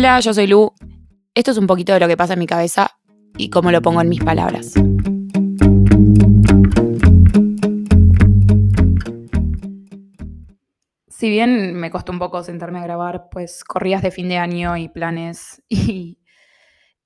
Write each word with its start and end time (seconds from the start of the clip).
Hola, 0.00 0.18
yo 0.20 0.32
soy 0.32 0.46
Lu. 0.46 0.72
Esto 1.34 1.50
es 1.50 1.58
un 1.58 1.66
poquito 1.66 1.92
de 1.92 2.00
lo 2.00 2.08
que 2.08 2.16
pasa 2.16 2.32
en 2.32 2.38
mi 2.38 2.46
cabeza 2.46 2.98
y 3.36 3.50
cómo 3.50 3.70
lo 3.70 3.82
pongo 3.82 4.00
en 4.00 4.08
mis 4.08 4.24
palabras. 4.24 4.72
Si 11.06 11.28
bien 11.28 11.74
me 11.74 11.90
costó 11.90 12.12
un 12.12 12.18
poco 12.18 12.42
sentarme 12.42 12.78
a 12.78 12.84
grabar, 12.84 13.28
pues 13.30 13.62
corrías 13.62 14.00
de 14.00 14.10
fin 14.10 14.30
de 14.30 14.38
año 14.38 14.74
y 14.78 14.88
planes 14.88 15.62
y, 15.68 16.16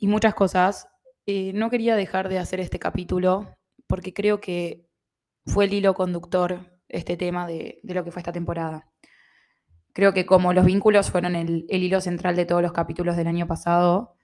muchas 0.02 0.34
cosas, 0.34 0.86
eh, 1.26 1.50
no 1.52 1.70
quería 1.70 1.96
dejar 1.96 2.28
de 2.28 2.38
hacer 2.38 2.60
este 2.60 2.78
capítulo 2.78 3.56
porque 3.88 4.14
creo 4.14 4.40
que 4.40 4.86
fue 5.46 5.64
el 5.64 5.74
hilo 5.74 5.94
conductor 5.94 6.60
este 6.88 7.16
tema 7.16 7.44
de 7.48 7.80
lo 7.82 8.04
que 8.04 8.12
fue 8.12 8.20
esta 8.20 8.30
temporada. 8.30 8.93
Creo 9.94 10.12
que 10.12 10.26
como 10.26 10.52
los 10.52 10.66
vínculos 10.66 11.10
fueron 11.10 11.36
el, 11.36 11.66
hilo 11.70 12.00
central 12.00 12.34
de 12.34 12.44
todos 12.44 12.60
los 12.60 12.72
capítulos 12.72 13.16
del 13.16 13.28
año 13.28 13.46
pasado, 13.46 14.16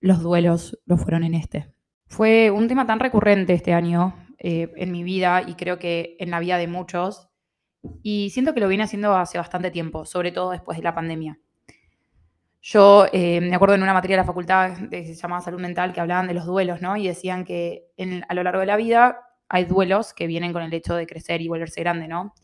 los 0.00 0.20
duelos 0.20 0.80
lo 0.86 0.96
fueron 0.96 1.22
en 1.22 1.34
este. 1.34 1.72
Fue 2.08 2.50
un 2.50 2.66
tema 2.66 2.84
tan 2.84 2.98
recurrente 2.98 3.54
este 3.54 3.72
año 3.72 4.14
eh, 4.38 4.72
en 4.76 4.90
mi 4.90 5.04
vida 5.04 5.44
y 5.46 5.54
creo 5.54 5.78
que 5.78 6.16
en 6.18 6.32
la 6.32 6.40
vida 6.40 6.58
de 6.58 6.66
muchos. 6.66 7.28
Y 8.02 8.30
siento 8.30 8.54
que 8.54 8.60
lo 8.60 8.66
vine 8.66 8.82
haciendo 8.82 9.16
hace 9.16 9.38
bastante 9.38 9.70
tiempo, 9.70 10.04
sobre 10.04 10.32
todo 10.32 10.50
después 10.50 10.78
de 10.78 10.84
la 10.84 10.96
pandemia. 10.96 11.38
Yo 12.60 13.06
eh, 13.12 13.40
me 13.40 13.54
acuerdo 13.54 13.76
en 13.76 13.84
una 13.84 13.92
materia 13.92 14.16
de 14.16 14.22
la 14.22 14.26
facultad 14.26 14.88
que 14.90 15.06
se 15.06 15.14
llamaba 15.14 15.42
salud 15.42 15.60
mental 15.60 15.92
que 15.92 16.00
hablaban 16.00 16.26
de 16.26 16.34
los 16.34 16.44
duelos, 16.44 16.82
¿no? 16.82 16.96
Y 16.96 17.06
decían 17.06 17.44
que 17.44 17.84
a 18.28 18.34
lo 18.34 18.42
largo 18.42 18.60
de 18.60 18.66
la 18.66 18.76
vida 18.76 19.20
hay 19.48 19.64
duelos 19.64 20.12
que 20.12 20.26
vienen 20.26 20.52
con 20.52 20.62
el 20.62 20.74
hecho 20.74 20.96
de 20.96 21.06
crecer 21.06 21.40
y 21.40 21.46
volverse 21.46 21.82
grande, 21.82 22.08
¿no? 22.08 22.34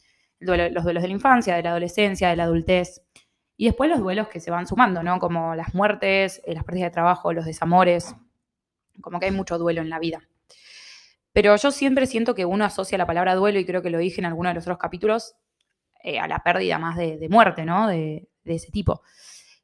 Los 0.40 0.84
duelos 0.84 1.02
de 1.02 1.08
la 1.08 1.14
infancia, 1.14 1.54
de 1.54 1.62
la 1.62 1.70
adolescencia, 1.70 2.30
de 2.30 2.36
la 2.36 2.44
adultez. 2.44 3.02
Y 3.56 3.66
después 3.66 3.90
los 3.90 4.00
duelos 4.00 4.28
que 4.28 4.40
se 4.40 4.50
van 4.50 4.66
sumando, 4.66 5.02
¿no? 5.02 5.18
Como 5.18 5.54
las 5.54 5.74
muertes, 5.74 6.40
eh, 6.46 6.54
las 6.54 6.64
pérdidas 6.64 6.90
de 6.90 6.94
trabajo, 6.94 7.32
los 7.32 7.44
desamores. 7.44 8.14
Como 9.02 9.20
que 9.20 9.26
hay 9.26 9.32
mucho 9.32 9.58
duelo 9.58 9.82
en 9.82 9.90
la 9.90 9.98
vida. 9.98 10.22
Pero 11.32 11.54
yo 11.56 11.70
siempre 11.70 12.06
siento 12.06 12.34
que 12.34 12.44
uno 12.44 12.64
asocia 12.64 12.98
la 12.98 13.06
palabra 13.06 13.34
duelo, 13.34 13.60
y 13.60 13.66
creo 13.66 13.82
que 13.82 13.90
lo 13.90 13.98
dije 13.98 14.20
en 14.20 14.24
alguno 14.24 14.48
de 14.48 14.54
los 14.54 14.64
otros 14.64 14.78
capítulos, 14.78 15.36
eh, 16.02 16.18
a 16.18 16.26
la 16.26 16.42
pérdida 16.42 16.78
más 16.78 16.96
de, 16.96 17.28
muerte, 17.30 17.64
¿no? 17.64 17.86
De, 17.86 18.28
ese 18.44 18.72
tipo. 18.72 19.02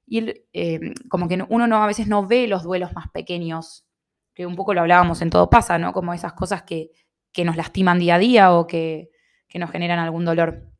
Y 0.06 0.32
eh, 0.52 0.92
como 1.08 1.26
que 1.26 1.44
uno 1.48 1.66
no, 1.66 1.82
a 1.82 1.86
veces 1.86 2.06
no 2.06 2.26
ve 2.26 2.46
los 2.46 2.62
duelos 2.62 2.92
más 2.92 3.08
pequeños, 3.10 3.84
que 4.32 4.46
un 4.46 4.54
poco 4.54 4.74
lo 4.74 4.82
hablábamos 4.82 5.22
en 5.22 5.30
Todo 5.30 5.50
pasa, 5.50 5.78
¿no? 5.78 5.92
Como 5.92 6.12
esas 6.14 6.34
cosas 6.34 6.62
que, 6.62 6.90
que 7.32 7.44
nos 7.44 7.56
lastiman 7.56 7.98
día 7.98 8.16
a 8.16 8.18
día 8.18 8.52
o 8.52 8.66
que, 8.66 9.10
que 9.56 9.60
nos 9.60 9.70
generan 9.70 9.98
algún 9.98 10.26
dolor. 10.26 10.70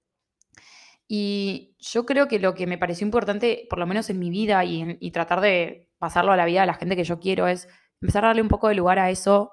Y 1.08 1.74
yo 1.78 2.04
creo 2.04 2.28
que 2.28 2.38
lo 2.38 2.52
que 2.52 2.66
me 2.66 2.76
pareció 2.76 3.06
importante, 3.06 3.66
por 3.70 3.78
lo 3.78 3.86
menos 3.86 4.10
en 4.10 4.18
mi 4.18 4.28
vida 4.28 4.62
y, 4.66 5.10
tratar 5.12 5.40
de 5.40 5.88
pasarlo 5.96 6.32
a 6.32 6.36
la 6.36 6.44
vida 6.44 6.60
de 6.60 6.66
la 6.66 6.74
gente 6.74 6.94
que 6.94 7.04
yo 7.04 7.18
quiero, 7.18 7.48
es 7.48 7.68
empezar 8.02 8.24
a 8.24 8.28
darle 8.28 8.42
un 8.42 8.48
poco 8.48 8.68
de 8.68 8.74
lugar 8.74 8.98
a 8.98 9.08
eso 9.08 9.50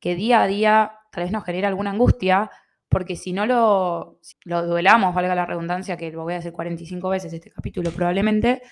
que 0.00 0.16
día 0.16 0.42
a 0.42 0.48
día 0.48 0.92
tal 1.12 1.22
vez 1.22 1.32
nos 1.32 1.44
genera 1.44 1.68
alguna 1.68 1.90
angustia, 1.90 2.50
porque 2.88 3.14
si 3.14 3.32
no 3.32 3.46
lo, 3.46 4.18
lo 4.44 4.66
duelamos, 4.66 5.14
valga 5.14 5.36
la 5.36 5.46
redundancia, 5.46 5.96
que 5.96 6.10
lo 6.10 6.24
voy 6.24 6.34
a 6.34 6.38
hacer 6.38 6.52
45 6.52 7.08
veces 7.10 7.32
este 7.32 7.52
capítulo 7.52 7.92
probablemente, 7.92 8.62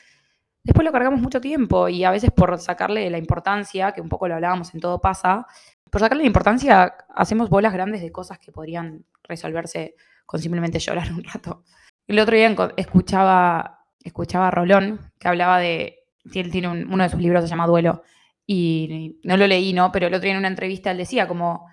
después 0.64 0.84
lo 0.84 0.90
cargamos 0.90 1.20
mucho 1.20 1.40
tiempo 1.40 1.88
y 1.88 2.02
a 2.02 2.10
veces 2.10 2.32
por 2.32 2.58
sacarle 2.58 3.08
la 3.08 3.18
importancia, 3.18 3.92
que 3.92 4.00
un 4.00 4.08
poco 4.08 4.26
lo 4.26 4.34
hablábamos 4.34 4.74
en 4.74 4.80
todo 4.80 5.00
pasa, 5.00 5.46
por 5.90 6.00
sacarle 6.00 6.24
la 6.24 6.28
importancia 6.28 6.96
hacemos 7.14 7.48
bolas 7.48 7.72
grandes 7.72 8.02
de 8.02 8.12
cosas 8.12 8.38
que 8.38 8.52
podrían 8.52 9.04
resolverse 9.22 9.94
con 10.24 10.40
simplemente 10.40 10.78
llorar 10.78 11.12
un 11.12 11.24
rato. 11.24 11.64
El 12.06 12.18
otro 12.18 12.36
día 12.36 12.54
escuchaba, 12.76 13.84
escuchaba 14.02 14.48
a 14.48 14.50
Rolón, 14.50 15.12
que 15.18 15.28
hablaba 15.28 15.58
de, 15.58 15.98
él 16.34 16.50
tiene 16.50 16.68
uno 16.68 17.02
de 17.02 17.08
sus 17.08 17.20
libros 17.20 17.42
se 17.44 17.48
llama 17.48 17.66
Duelo, 17.66 18.02
y 18.46 19.18
no 19.24 19.36
lo 19.36 19.46
leí, 19.46 19.72
¿no? 19.72 19.90
Pero 19.90 20.06
el 20.06 20.14
otro 20.14 20.22
día 20.22 20.32
en 20.32 20.38
una 20.38 20.48
entrevista 20.48 20.90
él 20.90 20.98
decía 20.98 21.26
como, 21.26 21.66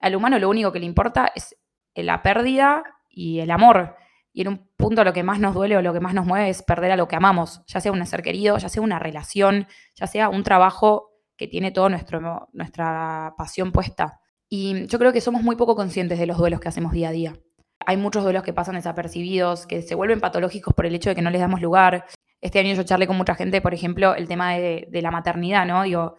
al 0.00 0.16
humano 0.16 0.38
lo 0.38 0.50
único 0.50 0.72
que 0.72 0.80
le 0.80 0.86
importa 0.86 1.32
es 1.34 1.56
la 1.94 2.22
pérdida 2.22 2.82
y 3.08 3.40
el 3.40 3.50
amor. 3.50 3.96
Y 4.32 4.42
en 4.42 4.48
un 4.48 4.68
punto 4.76 5.02
lo 5.02 5.12
que 5.12 5.22
más 5.22 5.40
nos 5.40 5.54
duele 5.54 5.76
o 5.76 5.82
lo 5.82 5.92
que 5.92 6.00
más 6.00 6.14
nos 6.14 6.26
mueve 6.26 6.50
es 6.50 6.62
perder 6.62 6.92
a 6.92 6.96
lo 6.96 7.08
que 7.08 7.16
amamos, 7.16 7.62
ya 7.66 7.80
sea 7.80 7.92
un 7.92 8.04
ser 8.06 8.22
querido, 8.22 8.58
ya 8.58 8.68
sea 8.68 8.82
una 8.82 8.98
relación, 8.98 9.66
ya 9.94 10.06
sea 10.06 10.28
un 10.28 10.42
trabajo 10.42 11.09
que 11.40 11.48
tiene 11.48 11.70
toda 11.70 11.88
nuestra 11.88 13.34
pasión 13.38 13.72
puesta. 13.72 14.20
Y 14.46 14.86
yo 14.88 14.98
creo 14.98 15.10
que 15.10 15.22
somos 15.22 15.42
muy 15.42 15.56
poco 15.56 15.74
conscientes 15.74 16.18
de 16.18 16.26
los 16.26 16.36
duelos 16.36 16.60
que 16.60 16.68
hacemos 16.68 16.92
día 16.92 17.08
a 17.08 17.12
día. 17.12 17.34
Hay 17.86 17.96
muchos 17.96 18.22
duelos 18.24 18.42
que 18.42 18.52
pasan 18.52 18.74
desapercibidos, 18.74 19.66
que 19.66 19.80
se 19.80 19.94
vuelven 19.94 20.20
patológicos 20.20 20.74
por 20.74 20.84
el 20.84 20.94
hecho 20.94 21.08
de 21.08 21.16
que 21.16 21.22
no 21.22 21.30
les 21.30 21.40
damos 21.40 21.62
lugar. 21.62 22.04
Este 22.42 22.58
año 22.58 22.74
yo 22.74 22.82
charlé 22.82 23.06
con 23.06 23.16
mucha 23.16 23.34
gente, 23.34 23.62
por 23.62 23.72
ejemplo, 23.72 24.14
el 24.14 24.28
tema 24.28 24.52
de, 24.52 24.86
la 24.92 25.10
maternidad, 25.10 25.64
¿no? 25.64 25.82
Digo, 25.84 26.18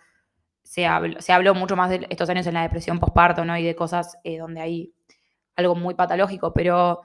se 0.63 0.87
habló, 0.87 1.53
mucho 1.53 1.75
más 1.75 1.91
de 1.91 2.07
estos 2.09 2.27
años 2.31 2.47
en 2.47 2.55
la 2.55 2.63
depresión 2.63 2.97
postparto, 2.97 3.45
¿no? 3.45 3.55
Y 3.55 3.63
de 3.63 3.75
cosas 3.75 4.17
eh, 4.23 4.39
donde 4.39 4.61
hay 4.61 4.95
algo 5.55 5.75
muy 5.75 5.93
patológico, 5.93 6.51
pero 6.51 7.01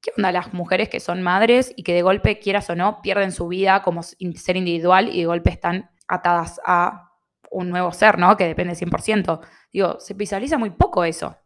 ¿qué 0.00 0.10
onda 0.16 0.32
las 0.32 0.52
mujeres 0.52 0.88
que 0.88 0.98
son 0.98 1.22
madres 1.22 1.72
y 1.76 1.84
que 1.84 1.94
de 1.94 2.02
golpe, 2.02 2.40
quieras 2.40 2.68
o 2.70 2.74
no, 2.74 3.02
pierden 3.02 3.30
su 3.30 3.46
vida 3.46 3.84
como 3.84 4.02
ser 4.02 4.56
individual 4.56 5.10
y 5.14 5.20
de 5.20 5.26
golpe 5.26 5.50
están 5.50 5.92
atadas 6.08 6.60
a 6.66 7.11
un 7.52 7.70
nuevo 7.70 7.92
ser, 7.92 8.18
¿no? 8.18 8.36
Que 8.36 8.46
depende 8.46 8.74
100%. 8.74 9.40
Digo, 9.72 10.00
se 10.00 10.14
visualiza 10.14 10.58
muy 10.58 10.70
poco 10.70 11.04
eso. 11.04 11.36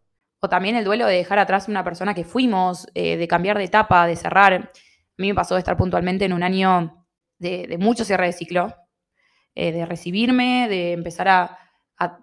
O 0.40 0.48
también 0.48 0.76
el 0.76 0.84
duelo 0.84 1.06
de 1.06 1.16
dejar 1.16 1.38
atrás 1.38 1.68
una 1.68 1.84
persona 1.84 2.14
que 2.14 2.24
fuimos, 2.24 2.86
eh, 2.94 3.16
de 3.16 3.28
cambiar 3.28 3.58
de 3.58 3.64
etapa, 3.64 4.06
de 4.06 4.16
cerrar. 4.16 4.52
A 4.54 4.70
mí 5.18 5.28
me 5.28 5.34
pasó 5.34 5.54
de 5.54 5.60
estar 5.60 5.76
puntualmente 5.76 6.24
en 6.24 6.32
un 6.32 6.42
año 6.42 7.06
de, 7.38 7.76
mucho 7.78 8.04
cierre 8.04 8.26
de 8.26 8.32
ciclo, 8.32 8.74
eh, 9.54 9.72
de 9.72 9.86
recibirme, 9.86 10.68
de 10.68 10.92
empezar 10.92 11.28
a, 11.28 11.58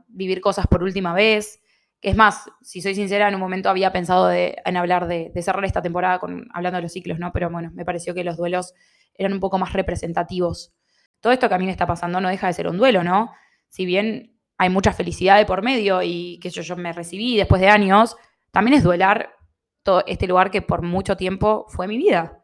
vivir 0.08 0.42
cosas 0.42 0.68
por 0.68 0.84
última 0.84 1.16
vez. 1.16 1.60
Es 2.00 2.16
más, 2.16 2.46
si 2.62 2.82
soy 2.82 2.94
sincera, 2.94 3.28
en 3.28 3.34
un 3.34 3.42
momento 3.42 3.70
había 3.70 3.92
pensado 3.92 4.32
en 4.32 4.78
hablar 4.78 5.08
de, 5.08 5.32
cerrar 5.42 5.66
esta 5.66 5.82
temporada 5.82 6.20
con, 6.20 6.48
hablando 6.54 6.76
de 6.78 6.84
los 6.84 6.94
ciclos, 6.94 7.18
¿no? 7.18 7.32
Pero 7.32 7.50
bueno, 7.50 7.72
me 7.74 7.84
pareció 7.84 8.14
que 8.14 8.24
los 8.24 8.38
duelos 8.38 8.76
eran 9.16 9.34
un 9.34 9.40
poco 9.40 9.58
más 9.58 9.74
representativos. 9.74 10.76
Todo 11.22 11.34
esto 11.34 11.50
que 11.50 11.56
a 11.56 11.58
mí 11.58 11.66
me 11.66 11.72
está 11.72 11.88
pasando 11.88 12.22
no 12.22 12.30
deja 12.30 12.46
de 12.46 12.54
ser 12.54 12.68
un 12.68 12.78
duelo, 12.78 13.04
¿no? 13.04 13.32
Si 13.74 13.88
bien 13.88 14.40
hay 14.60 14.70
mucha 14.70 14.94
felicidad 14.94 15.38
de 15.38 15.48
por 15.48 15.64
medio 15.64 16.04
y 16.04 16.38
que 16.40 16.52
yo, 16.52 16.62
yo 16.62 16.76
me 16.76 16.94
recibí 16.94 17.36
después 17.36 17.60
de 17.60 17.70
años, 17.70 18.16
también 18.52 18.78
es 18.78 18.84
duelar 18.84 19.34
todo 19.82 20.04
este 20.06 20.28
lugar 20.28 20.52
que 20.52 20.62
por 20.62 20.84
mucho 20.84 21.18
tiempo 21.18 21.66
fue 21.70 21.88
mi 21.88 21.98
vida 21.98 22.44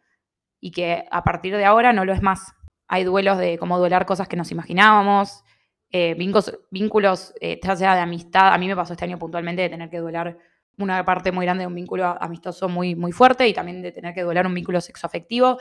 y 0.60 0.72
que 0.72 1.06
a 1.12 1.24
partir 1.24 1.56
de 1.56 1.66
ahora 1.66 1.94
no 1.94 2.04
lo 2.04 2.14
es 2.14 2.24
más. 2.24 2.56
Hay 2.88 3.04
duelos 3.04 3.38
de 3.38 3.60
cómo 3.60 3.78
duelar 3.78 4.08
cosas 4.08 4.28
que 4.28 4.38
nos 4.38 4.52
imaginábamos, 4.52 5.44
eh, 5.92 6.16
vínculos, 6.16 6.58
vínculos 6.72 7.32
eh, 7.40 7.60
de 7.62 7.86
amistad. 7.86 8.52
A 8.52 8.58
mí 8.58 8.68
me 8.68 8.76
pasó 8.76 8.94
este 8.94 9.06
año 9.06 9.20
puntualmente 9.20 9.62
de 9.62 9.70
tener 9.70 9.92
que 9.92 10.00
duelar 10.00 10.36
una 10.80 11.06
parte 11.06 11.32
muy 11.32 11.46
grande 11.46 11.62
de 11.62 11.68
un 11.68 11.76
vínculo 11.76 12.18
amistoso 12.20 12.68
muy, 12.70 12.96
muy 12.96 13.12
fuerte 13.12 13.48
y 13.48 13.54
también 13.54 13.84
de 13.84 13.92
tener 13.92 14.16
que 14.16 14.24
duelar 14.24 14.48
un 14.48 14.56
vínculo 14.56 14.82
sexoafectivo 14.82 15.60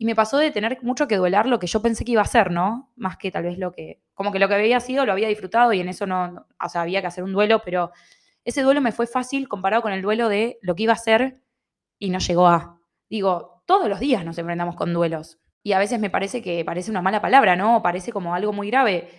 y 0.00 0.06
me 0.06 0.14
pasó 0.14 0.38
de 0.38 0.50
tener 0.50 0.78
mucho 0.80 1.06
que 1.06 1.18
duelar 1.18 1.44
lo 1.44 1.58
que 1.58 1.66
yo 1.66 1.82
pensé 1.82 2.06
que 2.06 2.12
iba 2.12 2.22
a 2.22 2.24
ser, 2.24 2.50
¿no? 2.50 2.90
Más 2.96 3.18
que 3.18 3.30
tal 3.30 3.42
vez 3.42 3.58
lo 3.58 3.70
que, 3.70 4.00
como 4.14 4.32
que 4.32 4.38
lo 4.38 4.48
que 4.48 4.54
había 4.54 4.80
sido 4.80 5.04
lo 5.04 5.12
había 5.12 5.28
disfrutado 5.28 5.74
y 5.74 5.80
en 5.80 5.90
eso 5.90 6.06
no, 6.06 6.46
o 6.58 6.68
sea, 6.70 6.80
había 6.80 7.02
que 7.02 7.08
hacer 7.08 7.22
un 7.22 7.34
duelo, 7.34 7.60
pero 7.62 7.90
ese 8.42 8.62
duelo 8.62 8.80
me 8.80 8.92
fue 8.92 9.06
fácil 9.06 9.46
comparado 9.46 9.82
con 9.82 9.92
el 9.92 10.00
duelo 10.00 10.30
de 10.30 10.58
lo 10.62 10.74
que 10.74 10.84
iba 10.84 10.94
a 10.94 10.96
ser 10.96 11.42
y 11.98 12.08
no 12.08 12.18
llegó 12.18 12.48
a. 12.48 12.80
Digo, 13.10 13.62
todos 13.66 13.90
los 13.90 14.00
días 14.00 14.24
nos 14.24 14.38
enfrentamos 14.38 14.74
con 14.74 14.94
duelos 14.94 15.38
y 15.62 15.72
a 15.72 15.78
veces 15.78 16.00
me 16.00 16.08
parece 16.08 16.40
que 16.40 16.64
parece 16.64 16.90
una 16.90 17.02
mala 17.02 17.20
palabra, 17.20 17.54
¿no? 17.54 17.82
Parece 17.82 18.10
como 18.10 18.34
algo 18.34 18.54
muy 18.54 18.70
grave 18.70 19.10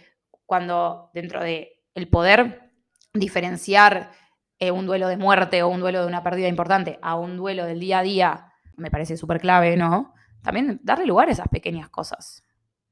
cuando 0.48 1.12
dentro 1.14 1.44
de 1.44 1.80
el 1.94 2.08
poder 2.08 2.72
diferenciar 3.14 4.10
eh, 4.58 4.72
un 4.72 4.88
duelo 4.88 5.10
de 5.10 5.18
muerte 5.18 5.62
o 5.62 5.68
un 5.68 5.80
duelo 5.80 6.02
de 6.02 6.08
una 6.08 6.24
pérdida 6.24 6.48
importante 6.48 6.98
a 7.04 7.14
un 7.18 7.38
duelo 7.38 7.66
del 7.66 7.80
día 7.80 8.00
a 8.00 8.04
día 8.04 8.48
me 8.78 8.90
parece 8.90 9.16
súper 9.16 9.40
clave, 9.40 9.78
¿no? 9.78 10.16
También 10.42 10.80
darle 10.84 11.06
lugar 11.06 11.30
a 11.30 11.32
esas 11.32 11.48
pequeñas 11.50 11.90
cosas. 11.90 12.44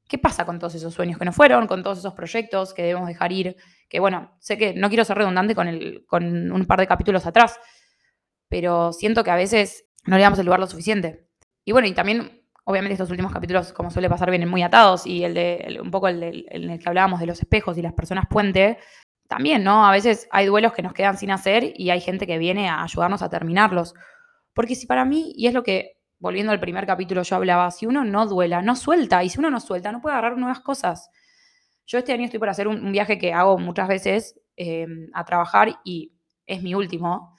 ¿Qué 0.08 0.18
pasa 0.18 0.44
con 0.44 0.58
todos 0.58 0.74
esos 0.74 0.92
sueños 0.92 1.18
que 1.18 1.24
no 1.24 1.32
fueron, 1.32 1.66
con 1.66 1.82
todos 1.82 1.98
esos 1.98 2.14
proyectos 2.14 2.74
que 2.74 2.82
debemos 2.82 3.06
dejar 3.06 3.30
ir? 3.30 3.56
Que 3.88 4.00
bueno, 4.00 4.36
sé 4.40 4.58
que 4.58 4.74
no 4.74 4.88
quiero 4.88 5.04
ser 5.04 5.16
redundante 5.16 5.54
con, 5.54 5.68
el, 5.68 6.04
con 6.06 6.50
un 6.50 6.66
par 6.66 6.80
de 6.80 6.88
capítulos 6.88 7.26
atrás, 7.26 7.60
pero 8.48 8.92
siento 8.92 9.22
que 9.22 9.30
a 9.30 9.36
veces 9.36 9.84
no 10.06 10.16
le 10.16 10.22
damos 10.22 10.38
el 10.40 10.46
lugar 10.46 10.58
lo 10.58 10.66
suficiente. 10.66 11.28
Y 11.64 11.72
bueno, 11.72 11.86
y 11.86 11.92
también, 11.92 12.42
obviamente, 12.64 12.94
estos 12.94 13.10
últimos 13.10 13.32
capítulos, 13.32 13.72
como 13.72 13.90
suele 13.90 14.08
pasar, 14.08 14.30
vienen 14.30 14.48
muy 14.48 14.62
atados, 14.62 15.06
y 15.06 15.22
el 15.22 15.34
de, 15.34 15.78
un 15.80 15.92
poco 15.92 16.08
el, 16.08 16.46
el 16.50 16.78
que 16.78 16.88
hablábamos 16.88 17.20
de 17.20 17.26
los 17.26 17.38
espejos 17.38 17.78
y 17.78 17.82
las 17.82 17.92
personas 17.92 18.24
puente, 18.28 18.78
también, 19.30 19.62
¿no? 19.62 19.86
A 19.86 19.92
veces 19.92 20.26
hay 20.32 20.46
duelos 20.46 20.72
que 20.72 20.82
nos 20.82 20.92
quedan 20.92 21.16
sin 21.16 21.30
hacer 21.30 21.72
y 21.76 21.90
hay 21.90 22.00
gente 22.00 22.26
que 22.26 22.36
viene 22.36 22.68
a 22.68 22.82
ayudarnos 22.82 23.22
a 23.22 23.28
terminarlos. 23.30 23.94
Porque 24.52 24.74
si 24.74 24.86
para 24.88 25.04
mí, 25.04 25.32
y 25.36 25.46
es 25.46 25.54
lo 25.54 25.62
que 25.62 25.99
volviendo 26.20 26.52
al 26.52 26.60
primer 26.60 26.86
capítulo, 26.86 27.22
yo 27.22 27.34
hablaba, 27.34 27.70
si 27.72 27.86
uno 27.86 28.04
no 28.04 28.26
duela, 28.26 28.62
no 28.62 28.76
suelta, 28.76 29.24
y 29.24 29.28
si 29.28 29.40
uno 29.40 29.50
no 29.50 29.58
suelta, 29.58 29.90
no 29.90 30.00
puede 30.00 30.14
agarrar 30.14 30.38
nuevas 30.38 30.60
cosas. 30.60 31.10
Yo 31.86 31.98
este 31.98 32.12
año 32.12 32.24
estoy 32.24 32.38
por 32.38 32.48
hacer 32.48 32.68
un, 32.68 32.92
viaje 32.92 33.18
que 33.18 33.32
hago 33.32 33.58
muchas 33.58 33.88
veces 33.88 34.40
em, 34.54 35.08
a 35.12 35.24
trabajar 35.24 35.80
y 35.82 36.12
es 36.46 36.62
mi 36.62 36.74
último. 36.74 37.36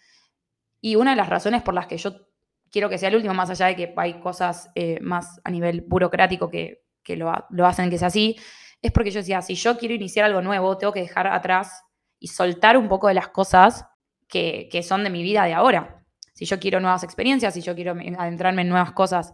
Y 0.82 0.98
una 0.98 1.12
de 1.12 1.18
las 1.18 1.30
razones 1.30 1.62
por 1.62 1.74
las 1.74 1.88
que 1.88 1.98
yo 1.98 2.28
quiero 2.70 2.90
que 2.90 2.98
sea 2.98 3.08
el 3.08 3.16
último, 3.16 3.34
más 3.34 3.50
allá 3.50 3.68
de 3.68 3.76
que 3.78 3.94
hay 3.96 4.20
cosas 4.20 4.70
eh, 4.76 5.00
más 5.02 5.40
a 5.46 5.52
nivel 5.52 5.82
burocrático 5.82 6.50
que 6.50 6.82
que 7.04 7.16
lo, 7.16 7.32
lo 7.50 7.66
hacen 7.66 7.90
que 7.90 7.98
sea 7.98 8.08
así, 8.08 8.38
es 8.82 8.92
porque 8.92 9.12
yo 9.12 9.20
decía, 9.20 9.42
si 9.42 9.56
yo 9.56 9.78
quiero 9.78 9.94
iniciar 9.94 10.26
algo 10.26 10.42
nuevo, 10.42 10.78
tengo 10.78 10.94
que 10.94 11.02
dejar 11.02 11.28
atrás 11.28 11.84
y 12.20 12.28
soltar 12.28 12.78
un 12.78 12.88
poco 12.88 13.08
de 13.08 13.14
las 13.14 13.28
cosas 13.30 13.86
que, 14.28 14.70
que 14.72 14.84
son 14.84 15.04
de 15.04 15.10
mi 15.10 15.24
vida 15.24 15.46
de 15.46 15.54
ahora. 15.54 16.01
Si 16.42 16.46
yo 16.48 16.60
quiero 16.60 16.80
nuevas 16.80 17.04
experiencias, 17.04 17.54
si 17.54 17.62
yo 17.62 17.76
quiero 17.76 17.92
adentrarme 18.18 18.64
en 18.64 18.70
nuevas 18.70 18.94
cosas, 18.94 19.32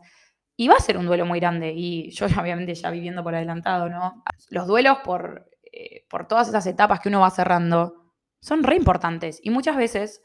y 0.58 0.68
va 0.68 0.76
a 0.76 0.82
ser 0.82 0.98
un 0.98 1.06
duelo 1.06 1.26
muy 1.26 1.40
grande, 1.40 1.72
y 1.74 2.12
yo 2.12 2.26
obviamente 2.42 2.76
ya 2.76 2.92
viviendo 2.92 3.24
por 3.24 3.34
adelantado, 3.34 3.88
¿no? 3.88 4.26
Los 4.50 4.68
duelos 4.68 4.98
por, 5.06 5.50
eh, 5.72 6.06
por 6.10 6.28
todas 6.28 6.50
esas 6.50 6.68
etapas 6.68 7.00
que 7.00 7.08
uno 7.08 7.22
va 7.22 7.30
cerrando 7.30 8.12
son 8.42 8.62
re 8.64 8.76
importantes 8.76 9.40
y 9.42 9.52
muchas 9.52 9.78
veces 9.78 10.22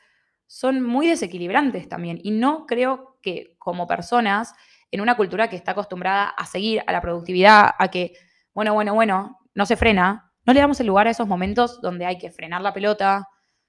son 0.49 0.83
muy 0.83 1.07
desequilibrantes 1.07 1.89
también. 1.89 2.19
Y 2.21 2.33
no 2.33 2.67
creo 2.67 3.19
que 3.23 3.55
como 3.61 3.87
personas, 3.87 4.53
en 4.91 5.01
una 5.01 5.17
cultura 5.17 5.49
que 5.49 5.55
está 5.55 5.71
acostumbrada 5.71 6.31
a 6.31 6.47
seguir 6.47 6.83
a 6.85 6.91
la 6.91 7.01
productividad, 7.01 7.71
a 7.79 7.89
que, 7.93 8.15
bueno, 8.53 8.75
bueno, 8.75 8.93
bueno, 8.93 9.39
no 9.55 9.67
se 9.67 9.77
frena, 9.77 10.33
no 10.45 10.53
le 10.53 10.59
damos 10.59 10.81
el 10.81 10.89
lugar 10.89 11.07
a 11.07 11.11
esos 11.11 11.29
momentos 11.29 11.81
donde 11.81 12.07
hay 12.07 12.19
que 12.19 12.33
frenar 12.33 12.61
la 12.61 12.73
pelota, 12.73 13.29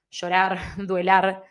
llorar, 0.09 0.57
duelar. 0.77 1.43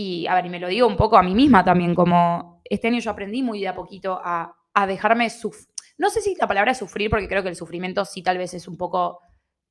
Y, 0.00 0.28
a 0.28 0.34
ver, 0.36 0.46
y 0.46 0.50
me 0.50 0.60
lo 0.60 0.68
digo 0.68 0.86
un 0.86 0.96
poco 0.96 1.18
a 1.18 1.24
mí 1.24 1.34
misma 1.34 1.64
también, 1.64 1.92
como 1.92 2.62
este 2.64 2.86
año 2.86 3.00
yo 3.00 3.10
aprendí 3.10 3.42
muy 3.42 3.60
de 3.60 3.66
a 3.66 3.74
poquito 3.74 4.20
a, 4.22 4.54
a 4.72 4.86
dejarme 4.86 5.28
sufrir. 5.28 5.66
No 5.96 6.08
sé 6.08 6.20
si 6.20 6.36
la 6.36 6.46
palabra 6.46 6.70
es 6.70 6.78
sufrir, 6.78 7.10
porque 7.10 7.26
creo 7.26 7.42
que 7.42 7.48
el 7.48 7.56
sufrimiento 7.56 8.04
sí 8.04 8.22
tal 8.22 8.38
vez 8.38 8.54
es 8.54 8.68
un 8.68 8.76
poco 8.76 9.18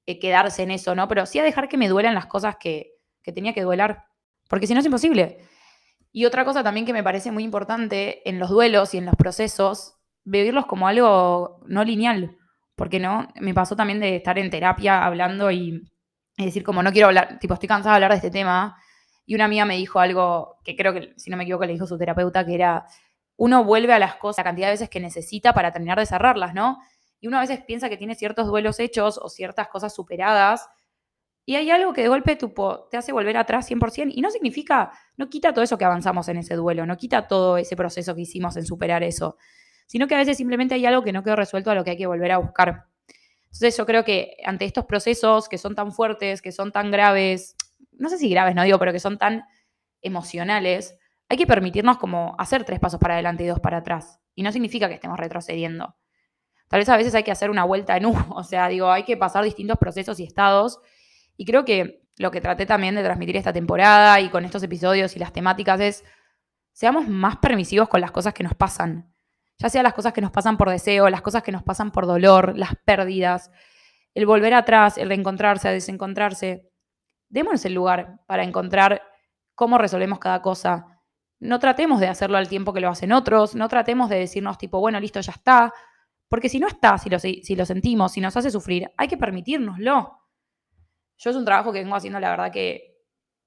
eh, 0.06 0.20
quedarse 0.20 0.64
en 0.64 0.72
eso, 0.72 0.96
¿no? 0.96 1.08
Pero 1.08 1.26
sí 1.26 1.40
a 1.40 1.44
dejar 1.44 1.70
que 1.70 1.78
me 1.78 1.88
duelan 1.88 2.16
las 2.16 2.26
cosas 2.28 2.58
que, 2.58 2.94
tenía 3.24 3.54
que 3.54 3.62
duelar, 3.62 4.06
porque 4.50 4.68
si 4.68 4.74
no 4.74 4.80
es 4.80 4.86
imposible. 4.86 5.40
Y 6.14 6.26
otra 6.26 6.46
cosa 6.46 6.64
también 6.64 6.86
que 6.86 6.94
me 6.94 7.04
parece 7.04 7.30
muy 7.30 7.44
importante 7.44 8.28
en 8.30 8.40
los 8.40 8.50
duelos 8.50 8.94
y 8.94 8.98
en 8.98 9.06
los 9.06 9.16
procesos, 9.16 9.96
vivirlos 10.24 10.66
como 10.66 10.88
algo 10.88 11.62
no 11.68 11.84
lineal, 11.84 12.38
porque 12.76 13.02
no, 13.02 13.28
me 13.36 13.54
pasó 13.54 13.76
también 13.76 14.00
de 14.00 14.16
estar 14.16 14.38
en 14.40 14.50
terapia 14.50 15.06
hablando 15.06 15.52
y, 15.52 15.90
decir 16.38 16.64
como 16.64 16.84
no 16.84 16.94
quiero 16.94 17.08
hablar, 17.08 17.40
tipo 17.40 17.54
estoy 17.54 17.68
cansada 17.68 17.94
de 17.94 17.96
hablar 17.96 18.12
de 18.12 18.18
este 18.18 18.32
tema, 18.32 18.78
y 19.28 19.36
una 19.36 19.46
amiga 19.46 19.66
me 19.66 19.76
dijo 19.76 20.00
algo 20.00 20.58
que 20.64 20.78
creo 20.78 20.94
que, 20.94 21.14
si 21.18 21.30
no 21.30 21.36
me 21.36 21.44
equivoco, 21.44 21.66
le 21.66 21.74
dijo 21.74 21.86
su 21.86 21.98
terapeuta, 21.98 22.46
que 22.46 22.56
era, 22.56 22.86
uno 23.36 23.66
vuelve 23.66 23.92
a 23.92 24.00
las 24.00 24.16
cosas 24.16 24.38
la 24.38 24.44
cantidad 24.46 24.68
de 24.68 24.72
veces 24.72 24.90
que 24.90 25.02
necesita 25.02 25.54
para 25.54 25.74
terminar 25.74 26.00
de 26.00 26.06
cerrarlas, 26.06 26.54
¿no? 26.54 26.80
Y 27.20 27.28
uno 27.28 27.38
a 27.38 27.42
veces 27.42 27.62
piensa 27.62 27.90
que 27.90 27.98
tiene 27.98 28.16
ciertos 28.16 28.48
duelos 28.48 28.80
hechos 28.80 29.20
o 29.22 29.28
ciertas 29.28 29.68
cosas 29.68 29.94
superadas. 29.94 30.70
Y 31.46 31.58
hay 31.58 31.70
algo 31.70 31.92
que 31.92 32.04
de 32.04 32.08
golpe 32.08 32.38
te 32.38 32.98
hace 32.98 33.12
volver 33.12 33.36
atrás 33.36 33.70
100%. 33.70 34.14
Y 34.16 34.22
no 34.22 34.32
significa, 34.32 34.92
no 35.18 35.28
quita 35.28 35.54
todo 35.54 35.64
eso 35.64 35.78
que 35.78 35.84
avanzamos 35.84 36.30
en 36.30 36.38
ese 36.38 36.56
duelo, 36.56 36.86
no 36.86 36.96
quita 36.96 37.28
todo 37.28 37.58
ese 37.58 37.76
proceso 37.76 38.16
que 38.16 38.22
hicimos 38.22 38.56
en 38.56 38.66
superar 38.66 39.04
eso. 39.04 39.36
Sino 39.88 40.08
que 40.08 40.16
a 40.16 40.20
veces 40.20 40.38
simplemente 40.38 40.76
hay 40.76 40.86
algo 40.86 41.04
que 41.04 41.12
no 41.12 41.22
quedó 41.22 41.36
resuelto 41.36 41.70
a 41.70 41.76
lo 41.76 41.84
que 41.84 41.92
hay 41.92 41.98
que 41.98 42.08
volver 42.08 42.32
a 42.32 42.38
buscar. 42.38 42.86
Entonces 43.48 43.76
yo 43.76 43.86
creo 43.86 44.06
que 44.06 44.38
ante 44.46 44.64
estos 44.64 44.86
procesos 44.86 45.50
que 45.50 45.58
son 45.58 45.76
tan 45.76 45.92
fuertes, 45.92 46.42
que 46.42 46.54
son 46.54 46.72
tan 46.72 46.92
graves, 46.92 47.58
no 48.00 48.10
sé 48.10 48.18
si 48.18 48.30
graves, 48.30 48.56
no 48.56 48.64
digo, 48.64 48.80
pero 48.80 48.92
que 48.92 49.00
son 49.00 49.18
tan 49.18 49.46
emocionales, 50.02 50.98
hay 51.30 51.38
que 51.38 51.48
permitirnos 51.48 51.98
como 51.98 52.36
hacer 52.38 52.64
tres 52.64 52.80
pasos 52.80 53.00
para 53.00 53.16
adelante 53.16 53.44
y 53.44 53.48
dos 53.48 53.60
para 53.60 53.78
atrás. 53.78 54.20
Y 54.36 54.44
no 54.44 54.52
significa 54.52 54.88
que 54.88 54.96
estemos 54.96 55.20
retrocediendo. 55.20 55.96
Tal 56.68 56.80
vez 56.80 56.90
a 56.90 56.98
veces 56.98 57.16
hay 57.16 57.24
que 57.24 57.32
hacer 57.32 57.50
una 57.50 57.64
vuelta 57.64 57.98
en 57.98 58.06
U, 58.06 58.16
o 58.30 58.44
sea, 58.44 58.68
digo, 58.68 58.92
hay 58.92 59.04
que 59.04 59.18
pasar 59.18 59.44
distintos 59.44 59.78
procesos 59.78 60.20
y 60.20 60.24
estados. 60.24 60.80
Y 61.36 61.46
creo 61.46 61.66
que 61.66 62.02
lo 62.18 62.32
que 62.32 62.42
traté 62.42 62.66
también 62.66 62.96
de 62.96 63.04
transmitir 63.04 63.38
esta 63.38 63.54
temporada 63.54 64.20
y 64.20 64.30
con 64.30 64.44
estos 64.46 64.64
episodios 64.64 65.16
y 65.16 65.20
las 65.20 65.34
temáticas 65.34 65.80
es, 65.80 66.04
seamos 66.74 67.08
más 67.08 67.38
permisivos 67.38 67.90
con 67.90 68.02
las 68.02 68.12
cosas 68.12 68.34
que 68.34 68.44
nos 68.44 68.56
pasan. 68.56 69.14
Ya 69.60 69.70
sea 69.70 69.84
las 69.84 69.94
cosas 69.94 70.14
que 70.14 70.22
nos 70.22 70.32
pasan 70.32 70.58
por 70.58 70.70
deseo, 70.70 71.10
las 71.10 71.22
cosas 71.22 71.44
que 71.44 71.52
nos 71.52 71.64
pasan 71.64 71.92
por 71.92 72.06
dolor, 72.06 72.58
las 72.58 72.76
pérdidas, 72.86 73.52
el 74.14 74.26
volver 74.26 74.54
atrás, 74.54 74.98
el 74.98 75.10
reencontrarse, 75.10 75.68
a 75.68 75.72
desencontrarse. 75.72 76.70
Démonos 77.30 77.66
el 77.66 77.74
lugar 77.74 78.20
para 78.26 78.44
encontrar 78.44 79.02
cómo 79.56 79.78
resolvemos 79.78 80.20
cada 80.20 80.42
cosa. 80.42 81.02
No 81.40 81.60
tratemos 81.60 82.00
de 82.00 82.08
hacerlo 82.08 82.38
al 82.38 82.48
tiempo 82.48 82.74
que 82.74 82.80
lo 82.80 82.90
hacen 82.90 83.12
otros, 83.12 83.56
no 83.56 83.68
tratemos 83.68 84.10
de 84.10 84.20
decirnos 84.20 84.58
tipo, 84.58 84.80
bueno, 84.80 85.00
listo, 85.00 85.20
ya 85.20 85.32
está, 85.32 85.74
porque 86.30 86.50
si 86.50 86.60
no 86.60 86.68
está, 86.68 86.98
si 86.98 87.10
lo, 87.10 87.66
sentimos, 87.66 88.12
si 88.12 88.22
nos 88.22 88.36
hace 88.36 88.52
sufrir, 88.52 88.92
hay 88.98 89.08
que 89.08 89.18
permitírnoslo. 89.18 90.20
Yo 91.18 91.30
es 91.30 91.36
un 91.36 91.46
trabajo 91.46 91.72
que 91.72 91.80
vengo 91.80 91.96
haciendo, 91.96 92.20
la 92.20 92.30
verdad, 92.30 92.52
que 92.52 92.98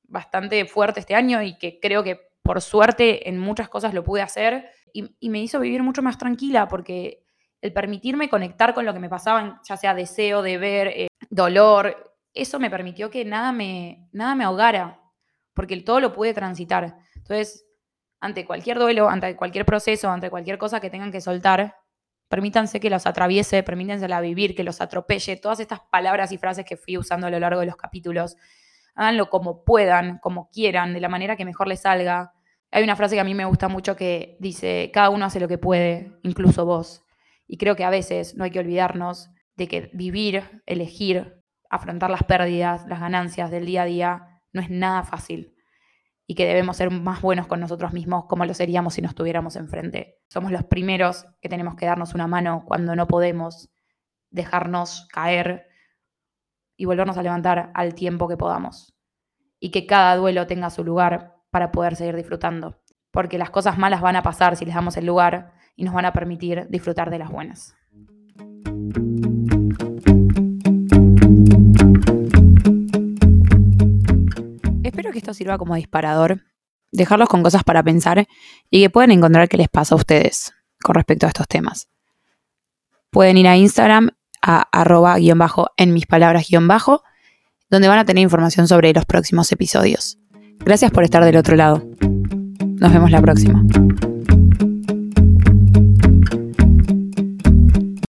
bastante 0.04 0.64
fuerte 0.66 1.00
este 1.00 1.14
año 1.14 1.42
y 1.42 1.56
que 1.58 1.78
creo 1.78 2.02
que 2.02 2.30
por 2.42 2.60
suerte 2.60 3.28
en 3.28 3.38
muchas 3.38 3.68
cosas 3.68 3.94
lo 3.94 4.02
pude 4.02 4.22
hacer 4.22 4.70
y, 4.92 5.28
me 5.28 5.40
hizo 5.40 5.60
vivir 5.60 5.84
mucho 5.84 6.02
más 6.02 6.18
tranquila 6.18 6.66
porque 6.66 7.24
el 7.60 7.72
permitirme 7.72 8.28
conectar 8.28 8.74
con 8.74 8.84
lo 8.84 8.92
que 8.92 8.98
me 8.98 9.08
pasaba, 9.08 9.60
ya 9.68 9.76
sea 9.76 9.94
deseo, 9.94 10.42
deber, 10.42 10.88
eh, 10.88 11.08
dolor, 11.28 12.09
eso 12.34 12.58
me 12.58 12.70
permitió 12.70 13.10
que 13.10 13.24
nada 13.24 13.52
me, 13.52 14.08
nada 14.12 14.34
me 14.34 14.44
ahogara, 14.44 15.00
porque 15.54 15.80
todo 15.80 16.00
lo 16.00 16.12
pude 16.12 16.34
transitar. 16.34 16.96
Entonces, 17.16 17.66
ante 18.20 18.44
cualquier 18.44 18.78
duelo, 18.78 19.08
ante 19.08 19.34
cualquier 19.36 19.64
proceso, 19.64 20.10
ante 20.10 20.30
cualquier 20.30 20.58
cosa 20.58 20.80
que 20.80 20.90
tengan 20.90 21.10
que 21.10 21.20
soltar, 21.20 21.76
permítanse 22.28 22.78
que 22.78 22.90
los 22.90 23.06
atraviese, 23.06 23.62
permítensela 23.62 24.20
vivir, 24.20 24.54
que 24.54 24.62
los 24.62 24.80
atropelle, 24.80 25.36
todas 25.36 25.58
estas 25.60 25.80
palabras 25.80 26.30
y 26.32 26.38
frases 26.38 26.64
que 26.64 26.76
fui 26.76 26.96
usando 26.96 27.26
a 27.26 27.30
lo 27.30 27.40
largo 27.40 27.60
de 27.60 27.66
los 27.66 27.76
capítulos. 27.76 28.36
Háganlo 28.94 29.30
como 29.30 29.64
puedan, 29.64 30.18
como 30.18 30.48
quieran, 30.50 30.94
de 30.94 31.00
la 31.00 31.08
manera 31.08 31.36
que 31.36 31.44
mejor 31.44 31.66
les 31.66 31.80
salga. 31.80 32.32
Hay 32.70 32.84
una 32.84 32.94
frase 32.94 33.16
que 33.16 33.20
a 33.20 33.24
mí 33.24 33.34
me 33.34 33.46
gusta 33.46 33.68
mucho 33.68 33.96
que 33.96 34.36
dice, 34.38 34.90
cada 34.92 35.10
uno 35.10 35.24
hace 35.24 35.40
lo 35.40 35.48
que 35.48 35.58
puede, 35.58 36.12
incluso 36.22 36.64
vos. 36.64 37.04
Y 37.48 37.56
creo 37.56 37.74
que 37.74 37.84
a 37.84 37.90
veces 37.90 38.36
no 38.36 38.44
hay 38.44 38.52
que 38.52 38.60
olvidarnos 38.60 39.30
de 39.56 39.66
que 39.66 39.90
vivir, 39.92 40.62
elegir, 40.66 41.39
afrontar 41.70 42.10
las 42.10 42.24
pérdidas, 42.24 42.86
las 42.86 43.00
ganancias 43.00 43.50
del 43.50 43.64
día 43.64 43.82
a 43.82 43.86
día, 43.86 44.42
no 44.52 44.60
es 44.60 44.68
nada 44.68 45.04
fácil 45.04 45.54
y 46.30 46.36
que 46.36 46.46
debemos 46.46 46.76
ser 46.76 46.92
más 46.92 47.20
buenos 47.22 47.48
con 47.48 47.58
nosotros 47.58 47.92
mismos 47.92 48.26
como 48.26 48.44
lo 48.44 48.54
seríamos 48.54 48.94
si 48.94 49.02
nos 49.02 49.16
tuviéramos 49.16 49.56
enfrente. 49.56 50.20
Somos 50.28 50.52
los 50.52 50.62
primeros 50.62 51.26
que 51.40 51.48
tenemos 51.48 51.74
que 51.74 51.86
darnos 51.86 52.14
una 52.14 52.28
mano 52.28 52.62
cuando 52.64 52.94
no 52.94 53.08
podemos 53.08 53.68
dejarnos 54.30 55.08
caer 55.12 55.66
y 56.76 56.84
volvernos 56.84 57.18
a 57.18 57.24
levantar 57.24 57.72
al 57.74 57.96
tiempo 57.96 58.28
que 58.28 58.36
podamos. 58.36 58.96
Y 59.58 59.72
que 59.72 59.88
cada 59.88 60.14
duelo 60.14 60.46
tenga 60.46 60.70
su 60.70 60.84
lugar 60.84 61.34
para 61.50 61.72
poder 61.72 61.96
seguir 61.96 62.14
disfrutando. 62.14 62.80
Porque 63.10 63.36
las 63.36 63.50
cosas 63.50 63.76
malas 63.76 64.00
van 64.00 64.14
a 64.14 64.22
pasar 64.22 64.54
si 64.54 64.64
les 64.64 64.76
damos 64.76 64.96
el 64.96 65.06
lugar 65.06 65.54
y 65.74 65.82
nos 65.82 65.94
van 65.94 66.04
a 66.04 66.12
permitir 66.12 66.68
disfrutar 66.68 67.10
de 67.10 67.18
las 67.18 67.30
buenas. 67.32 67.74
Sirva 75.34 75.58
como 75.58 75.74
disparador, 75.74 76.42
dejarlos 76.92 77.28
con 77.28 77.42
cosas 77.42 77.64
para 77.64 77.82
pensar 77.82 78.26
y 78.70 78.82
que 78.82 78.90
puedan 78.90 79.10
encontrar 79.10 79.48
qué 79.48 79.56
les 79.56 79.68
pasa 79.68 79.94
a 79.94 79.98
ustedes 79.98 80.52
con 80.82 80.94
respecto 80.94 81.26
a 81.26 81.28
estos 81.28 81.48
temas. 81.48 81.88
Pueden 83.10 83.36
ir 83.36 83.48
a 83.48 83.56
Instagram 83.56 84.10
a 84.42 84.68
arroba 84.72 85.16
guion 85.18 85.38
bajo 85.38 85.68
en 85.76 85.92
mis 85.92 86.06
palabras 86.06 86.48
guion 86.48 86.68
bajo, 86.68 87.02
donde 87.68 87.88
van 87.88 87.98
a 87.98 88.04
tener 88.04 88.22
información 88.22 88.66
sobre 88.68 88.92
los 88.92 89.04
próximos 89.04 89.50
episodios. 89.52 90.18
Gracias 90.58 90.90
por 90.90 91.04
estar 91.04 91.24
del 91.24 91.36
otro 91.36 91.56
lado. 91.56 91.82
Nos 92.80 92.92
vemos 92.92 93.10
la 93.10 93.20
próxima. 93.20 93.62